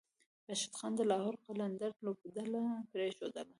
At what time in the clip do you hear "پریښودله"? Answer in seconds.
2.91-3.43